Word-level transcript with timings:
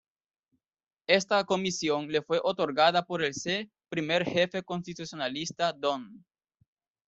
Esta 1.05 1.43
comisión 1.43 2.07
le 2.07 2.23
fue 2.23 2.39
otorgada 2.43 3.05
por 3.05 3.23
el 3.23 3.35
C. 3.35 3.69
Primer 3.87 4.25
Jefe 4.25 4.63
Constitucionalista 4.63 5.73
Don. 5.73 6.25